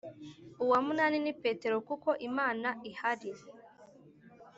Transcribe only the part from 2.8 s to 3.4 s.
ihari